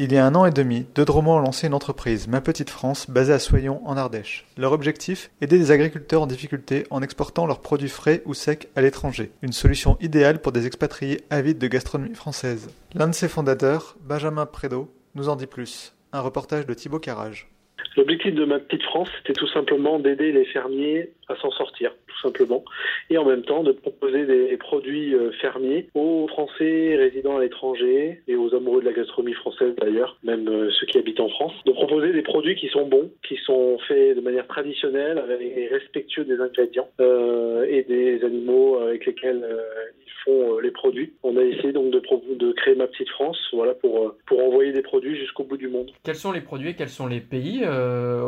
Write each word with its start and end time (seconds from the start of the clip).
Il 0.00 0.12
y 0.12 0.16
a 0.16 0.24
un 0.24 0.36
an 0.36 0.46
et 0.46 0.52
demi, 0.52 0.86
deux 0.94 1.04
Dromont 1.04 1.38
ont 1.38 1.40
lancé 1.40 1.66
une 1.66 1.74
entreprise, 1.74 2.28
Ma 2.28 2.40
Petite 2.40 2.70
France, 2.70 3.10
basée 3.10 3.32
à 3.32 3.40
Soyon, 3.40 3.82
en 3.84 3.96
Ardèche. 3.96 4.46
Leur 4.56 4.70
objectif 4.70 5.32
Aider 5.40 5.58
des 5.58 5.72
agriculteurs 5.72 6.22
en 6.22 6.28
difficulté 6.28 6.86
en 6.90 7.02
exportant 7.02 7.46
leurs 7.46 7.58
produits 7.58 7.88
frais 7.88 8.22
ou 8.24 8.32
secs 8.32 8.68
à 8.76 8.80
l'étranger. 8.80 9.32
Une 9.42 9.52
solution 9.52 9.96
idéale 10.00 10.40
pour 10.40 10.52
des 10.52 10.66
expatriés 10.68 11.24
avides 11.30 11.58
de 11.58 11.66
gastronomie 11.66 12.14
française. 12.14 12.68
L'un 12.94 13.08
de 13.08 13.12
ses 13.12 13.26
fondateurs, 13.26 13.96
Benjamin 14.04 14.46
Prédo, 14.46 14.88
nous 15.16 15.28
en 15.28 15.34
dit 15.34 15.48
plus. 15.48 15.96
Un 16.12 16.20
reportage 16.20 16.64
de 16.64 16.74
Thibaut 16.74 17.00
Carrage. 17.00 17.48
L'objectif 17.98 18.32
de 18.32 18.44
ma 18.44 18.60
petite 18.60 18.84
France, 18.84 19.08
c'était 19.18 19.32
tout 19.32 19.48
simplement 19.48 19.98
d'aider 19.98 20.30
les 20.30 20.44
fermiers 20.44 21.10
à 21.28 21.34
s'en 21.34 21.50
sortir, 21.50 21.90
tout 22.06 22.20
simplement, 22.22 22.64
et 23.10 23.18
en 23.18 23.24
même 23.24 23.42
temps 23.42 23.64
de 23.64 23.72
proposer 23.72 24.24
des 24.24 24.56
produits 24.56 25.16
euh, 25.16 25.32
fermiers 25.40 25.88
aux 25.94 26.28
Français 26.28 26.94
résidant 26.96 27.36
à 27.36 27.40
l'étranger 27.40 28.20
et 28.28 28.36
aux 28.36 28.54
amoureux 28.54 28.80
de 28.82 28.86
la 28.86 28.92
gastronomie 28.92 29.34
française 29.34 29.74
d'ailleurs, 29.80 30.16
même 30.22 30.48
euh, 30.48 30.70
ceux 30.78 30.86
qui 30.86 30.96
habitent 30.96 31.18
en 31.18 31.28
France, 31.28 31.52
de 31.66 31.72
proposer 31.72 32.12
des 32.12 32.22
produits 32.22 32.54
qui 32.54 32.68
sont 32.68 32.86
bons, 32.86 33.10
qui 33.26 33.36
sont 33.44 33.78
faits 33.88 34.16
de 34.16 34.20
manière 34.20 34.46
traditionnelle, 34.46 35.18
avec 35.18 35.40
respectueux 35.68 36.24
des 36.24 36.40
ingrédients 36.40 36.88
euh, 37.00 37.66
et 37.68 37.82
des 37.82 38.24
animaux 38.24 38.78
avec 38.78 39.06
lesquels 39.06 39.44
ils 40.06 40.12
font 40.24 40.58
les 40.58 40.70
produits. 40.70 41.12
On 41.24 41.36
a 41.36 41.42
essayé 41.42 41.72
donc 41.72 41.90
de, 41.90 42.52
créer 42.52 42.76
ma 42.76 42.86
petite 42.86 43.08
France, 43.10 43.38
voilà, 43.52 43.74
pour 43.74 44.14
envoyer 44.30 44.72
des 44.72 44.82
produits 44.82 45.16
jusqu'au 45.16 45.42
bout 45.44 45.56
du 45.56 45.68
monde. 45.68 45.90
Quels 46.04 46.14
sont 46.14 46.32
les 46.32 46.40
produits 46.40 46.74
Quels 46.74 46.88
sont 46.88 47.06
les 47.06 47.20
pays 47.20 47.64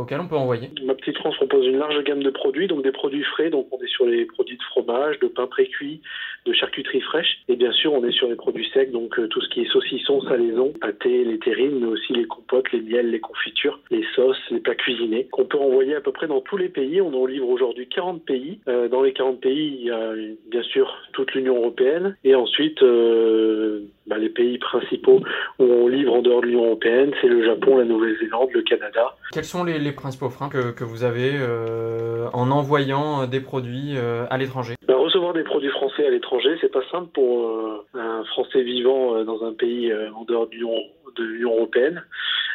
auxquels 0.00 0.20
on 0.20 0.28
peut 0.28 0.36
envoyer. 0.36 0.70
Ma 0.84 0.94
petite 0.94 1.18
France 1.18 1.36
propose 1.36 1.66
une 1.66 1.78
large 1.78 2.02
gamme 2.04 2.22
de 2.22 2.30
produits, 2.30 2.66
donc 2.66 2.82
des 2.82 2.92
produits 2.92 3.24
frais, 3.24 3.50
donc 3.50 3.66
on 3.72 3.82
est 3.82 3.88
sur 3.88 4.06
les 4.06 4.24
produits 4.24 4.56
de 4.56 4.62
fromage, 4.62 5.18
de 5.20 5.28
pain 5.28 5.46
pré-cuit, 5.46 6.00
de 6.46 6.52
charcuterie 6.52 7.00
fraîche, 7.00 7.40
et 7.48 7.56
bien 7.56 7.72
sûr 7.72 7.92
on 7.92 8.04
est 8.04 8.12
sur 8.12 8.28
les 8.28 8.36
produits 8.36 8.68
secs, 8.72 8.90
donc 8.90 9.18
euh, 9.18 9.28
tout 9.28 9.40
ce 9.40 9.48
qui 9.48 9.62
est 9.62 9.70
saucisson, 9.70 10.20
salaison, 10.22 10.72
pâté, 10.80 11.24
les 11.24 11.38
terrines, 11.38 11.80
mais 11.80 11.86
aussi 11.86 12.12
les 12.12 12.24
compotes, 12.24 12.70
les 12.72 12.80
miels, 12.80 13.10
les 13.10 13.20
confitures, 13.20 13.80
les 13.90 14.04
sauces, 14.14 14.38
les 14.50 14.60
plats 14.60 14.74
cuisinés, 14.74 15.28
qu'on 15.30 15.44
peut 15.44 15.58
envoyer 15.58 15.94
à 15.94 16.00
peu 16.00 16.12
près 16.12 16.26
dans 16.26 16.40
tous 16.40 16.56
les 16.56 16.68
pays. 16.68 17.00
On 17.00 17.12
en 17.14 17.26
livre 17.26 17.48
aujourd'hui 17.48 17.88
40 17.88 18.24
pays. 18.24 18.60
Euh, 18.68 18.88
dans 18.88 19.02
les 19.02 19.12
40 19.12 19.40
pays, 19.40 19.78
il 19.80 19.86
y 19.86 19.90
a 19.90 20.12
bien 20.50 20.62
sûr 20.62 20.94
toute 21.12 21.32
l'Union 21.34 21.56
européenne, 21.56 22.16
et 22.24 22.34
ensuite 22.34 22.82
euh, 22.82 23.82
bah, 24.08 24.18
les 24.18 24.30
pays 24.30 24.58
principaux 24.58 25.20
où 25.58 25.64
on 25.64 25.88
livre 25.88 26.14
en 26.14 26.22
dehors 26.22 26.40
de 26.40 26.46
l'Union 26.46 26.64
européenne, 26.66 27.12
c'est 27.20 27.28
le 27.28 27.44
Japon, 27.44 27.78
la 27.78 27.84
Nouvelle-Zélande, 27.84 28.48
le 28.52 28.62
Canada. 28.62 29.16
Quels 29.32 29.44
sont 29.44 29.64
les, 29.64 29.78
les 29.78 29.92
principaux 29.92 30.30
freins 30.30 30.48
que, 30.48 30.72
que 30.72 30.84
vous 30.84 31.04
avez 31.04 31.32
euh, 31.34 32.28
en 32.32 32.50
envoyant 32.50 33.26
des 33.26 33.40
produits 33.40 33.94
euh, 33.96 34.24
à 34.30 34.38
l'étranger? 34.38 34.74
Bah, 34.86 34.94
Recevoir 34.96 35.32
des 35.32 35.44
produits 35.44 35.70
français 35.70 36.06
à 36.06 36.10
l'étranger, 36.10 36.56
c'est 36.60 36.72
pas 36.72 36.84
simple 36.90 37.08
pour 37.14 37.48
euh, 37.48 37.86
un 37.94 38.24
Français 38.24 38.62
vivant 38.62 39.14
euh, 39.14 39.24
dans 39.24 39.42
un 39.44 39.52
pays 39.52 39.90
euh, 39.90 40.10
en 40.12 40.24
dehors 40.24 40.48
de 40.48 41.22
l'Union 41.22 41.54
européenne. 41.56 42.02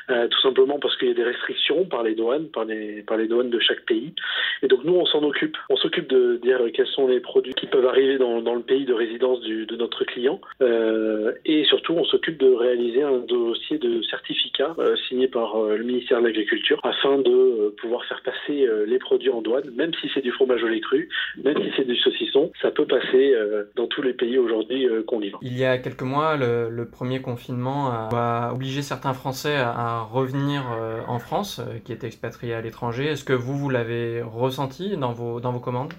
Euh, 0.09 0.27
tout 0.27 0.41
simplement 0.41 0.79
parce 0.79 0.97
qu'il 0.97 1.07
y 1.07 1.11
a 1.11 1.13
des 1.13 1.23
restrictions 1.23 1.85
par 1.85 2.03
les 2.03 2.15
douanes, 2.15 2.47
par 2.47 2.65
les, 2.65 3.03
par 3.03 3.17
les 3.17 3.27
douanes 3.27 3.49
de 3.49 3.59
chaque 3.59 3.85
pays. 3.85 4.13
Et 4.61 4.67
donc 4.67 4.83
nous, 4.83 4.95
on 4.95 5.05
s'en 5.05 5.23
occupe. 5.23 5.55
On 5.69 5.77
s'occupe 5.77 6.09
de 6.09 6.37
dire 6.43 6.59
quels 6.73 6.87
sont 6.87 7.07
les 7.07 7.19
produits 7.19 7.53
qui 7.53 7.67
peuvent 7.67 7.85
arriver 7.85 8.17
dans, 8.17 8.41
dans 8.41 8.55
le 8.55 8.61
pays 8.61 8.85
de 8.85 8.93
résidence 8.93 9.39
du, 9.41 9.65
de 9.65 9.75
notre 9.75 10.03
client. 10.03 10.41
Euh, 10.61 11.31
et 11.45 11.63
surtout, 11.65 11.93
on 11.93 12.03
s'occupe 12.05 12.37
de 12.37 12.51
réaliser 12.51 13.03
un 13.03 13.19
dossier 13.19 13.77
de 13.77 14.01
certificat 14.03 14.75
euh, 14.77 14.95
signé 15.07 15.27
par 15.27 15.55
euh, 15.55 15.77
le 15.77 15.83
ministère 15.83 16.19
de 16.21 16.27
l'Agriculture 16.27 16.79
afin 16.83 17.17
de 17.19 17.31
euh, 17.31 17.75
pouvoir 17.79 18.03
faire 18.05 18.21
passer 18.23 18.65
euh, 18.65 18.85
les 18.85 18.99
produits 18.99 19.29
en 19.29 19.41
douane, 19.41 19.69
même 19.75 19.91
si 20.01 20.09
c'est 20.13 20.21
du 20.21 20.31
fromage 20.31 20.63
au 20.63 20.67
lait 20.67 20.81
cru, 20.81 21.09
même 21.43 21.57
si 21.63 21.71
c'est 21.77 21.87
du 21.87 21.95
saucisson, 21.95 22.51
ça 22.61 22.71
peut 22.71 22.85
passer 22.85 23.33
dans 23.75 23.87
tous 23.87 24.01
les 24.01 24.13
pays 24.13 24.37
aujourd'hui 24.37 24.87
qu'on 25.07 25.19
livre. 25.19 25.39
Il 25.41 25.57
y 25.57 25.65
a 25.65 25.77
quelques 25.77 26.01
mois, 26.03 26.35
le, 26.37 26.69
le 26.69 26.89
premier 26.89 27.21
confinement 27.21 27.89
a, 27.89 28.09
a 28.49 28.53
obligé 28.53 28.81
certains 28.81 29.13
Français 29.13 29.55
à 29.55 29.92
revenir 30.01 30.63
euh, 30.71 31.01
en 31.07 31.19
France, 31.19 31.59
euh, 31.59 31.79
qui 31.83 31.91
est 31.91 32.03
expatrié 32.03 32.53
à 32.53 32.61
l'étranger. 32.61 33.05
Est-ce 33.05 33.23
que 33.23 33.33
vous, 33.33 33.57
vous 33.57 33.69
l'avez 33.69 34.21
ressenti 34.21 34.97
dans 34.97 35.13
vos, 35.13 35.39
dans 35.39 35.51
vos 35.51 35.59
commandes? 35.59 35.93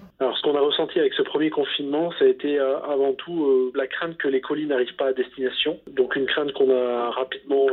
Qu'on 0.45 0.55
a 0.55 0.61
ressenti 0.61 0.99
avec 0.99 1.13
ce 1.15 1.23
premier 1.23 1.49
confinement, 1.49 2.11
ça 2.19 2.25
a 2.25 2.27
été 2.27 2.59
euh, 2.59 2.77
avant 2.81 3.13
tout 3.13 3.71
la 3.73 3.87
crainte 3.87 4.15
que 4.17 4.27
les 4.27 4.41
colis 4.41 4.67
n'arrivent 4.67 4.95
pas 4.95 5.07
à 5.07 5.13
destination. 5.13 5.79
Donc, 5.89 6.15
une 6.15 6.27
crainte 6.27 6.51
qu'on 6.53 6.69
a 6.69 7.09
rapidement 7.09 7.67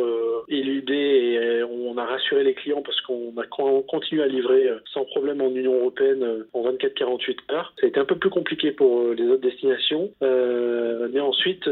éludée 0.48 0.94
et 0.94 1.62
on 1.64 1.96
a 1.98 2.04
rassuré 2.04 2.44
les 2.44 2.54
clients 2.54 2.82
parce 2.82 3.00
qu'on 3.02 3.34
a 3.36 3.46
continué 3.82 4.22
à 4.22 4.26
livrer 4.26 4.70
sans 4.92 5.04
problème 5.04 5.42
en 5.42 5.50
Union 5.50 5.74
Européenne 5.74 6.46
en 6.54 6.62
24-48 6.62 7.36
heures. 7.52 7.74
Ça 7.78 7.86
a 7.86 7.88
été 7.88 8.00
un 8.00 8.04
peu 8.04 8.16
plus 8.16 8.30
compliqué 8.30 8.72
pour 8.72 9.12
les 9.12 9.24
autres 9.28 9.42
destinations. 9.42 10.10
mais 10.20 11.20
ensuite, 11.20 11.68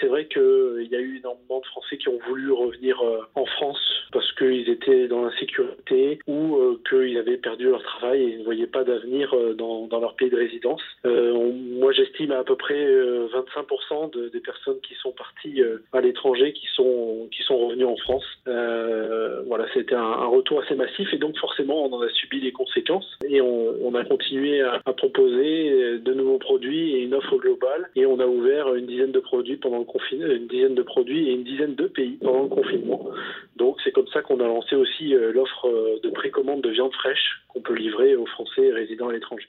c'est 0.00 0.06
vrai 0.06 0.26
qu'il 0.26 0.88
y 0.90 0.96
a 0.96 1.00
eu 1.00 1.18
énormément 1.18 1.60
de 1.60 1.66
Français 1.66 1.98
qui 1.98 2.08
ont 2.08 2.18
voulu 2.26 2.50
revenir 2.50 3.02
en 3.34 3.44
France 3.44 4.00
parce 4.12 4.30
qu'ils 4.32 4.68
étaient 4.68 5.08
dans 5.08 5.22
l'insécurité 5.22 6.18
ou 6.26 6.56
euh, 6.56 6.80
qu'ils 6.88 7.16
avaient 7.18 7.36
perdu 7.36 7.64
leur 7.64 7.82
travail 7.82 8.22
et 8.22 8.38
ne 8.38 8.44
voyaient 8.44 8.66
pas 8.66 8.84
d'avenir 8.84 9.34
euh, 9.34 9.54
dans, 9.54 9.88
leur 10.00 10.14
pays 10.14 10.29
de 10.30 10.36
résidence. 10.36 10.82
Euh, 11.04 11.52
moi, 11.78 11.92
j'estime 11.92 12.32
à 12.32 12.44
peu 12.44 12.56
près 12.56 12.74
25% 12.74 14.12
de, 14.12 14.28
des 14.28 14.40
personnes 14.40 14.80
qui 14.80 14.94
sont 14.94 15.12
parties 15.12 15.62
à 15.92 16.00
l'étranger 16.00 16.52
qui 16.52 16.66
sont 16.74 17.28
qui 17.30 17.42
sont 17.42 17.58
revenues 17.58 17.84
en 17.84 17.96
France. 17.96 18.24
voilà, 18.46 19.66
c'était 19.74 19.94
un, 19.94 20.26
retour 20.30 20.60
assez 20.62 20.74
massif 20.74 21.12
et 21.12 21.18
donc 21.18 21.36
forcément, 21.38 21.84
on 21.84 21.92
en 21.92 22.02
a 22.02 22.08
subi 22.10 22.40
les 22.40 22.52
conséquences 22.52 23.18
et 23.26 23.40
on, 23.40 23.94
a 23.94 24.04
continué 24.04 24.60
à, 24.60 24.80
à, 24.84 24.92
proposer 24.92 25.98
de 25.98 26.14
nouveaux 26.14 26.38
produits 26.38 26.94
et 26.94 27.02
une 27.02 27.14
offre 27.14 27.36
globale 27.36 27.90
et 27.96 28.06
on 28.06 28.20
a 28.20 28.26
ouvert 28.26 28.74
une 28.74 28.86
dizaine 28.86 29.12
de 29.12 29.20
produits 29.20 29.56
pendant 29.56 29.78
le 29.78 29.84
confinement, 29.84 30.26
une 30.26 30.46
dizaine 30.46 30.74
de 30.74 30.82
produits 30.82 31.28
et 31.28 31.32
une 31.32 31.44
dizaine 31.44 31.74
de 31.74 31.86
pays 31.86 32.18
pendant 32.22 32.42
le 32.44 32.48
confinement. 32.48 33.10
Donc 33.56 33.76
c'est 33.84 33.92
comme 33.92 34.08
ça 34.08 34.22
qu'on 34.22 34.40
a 34.40 34.46
lancé 34.46 34.74
aussi 34.74 35.14
euh, 35.14 35.32
l'offre 35.32 35.66
euh, 35.66 36.00
de 36.02 36.10
précommande 36.10 36.62
de 36.62 36.70
viande 36.70 36.92
fraîche 36.94 37.42
qu'on 37.48 37.60
peut 37.60 37.74
livrer 37.74 38.16
aux 38.16 38.26
Français 38.26 38.72
résidant 38.72 39.08
à 39.08 39.12
l'étranger. 39.12 39.48